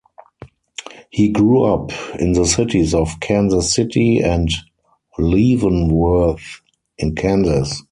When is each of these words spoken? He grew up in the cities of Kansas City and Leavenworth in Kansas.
He 1.11 1.29
grew 1.29 1.61
up 1.61 1.91
in 2.15 2.33
the 2.33 2.43
cities 2.45 2.95
of 2.95 3.19
Kansas 3.19 3.71
City 3.71 4.17
and 4.23 4.49
Leavenworth 5.19 6.61
in 6.97 7.13
Kansas. 7.13 7.79